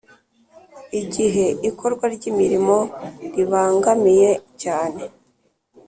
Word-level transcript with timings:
Igihe 1.01 1.45
ikorwa 1.69 2.05
ry'imirimo 2.15 2.77
ribangamiye 3.35 4.31
cyane 4.61 5.03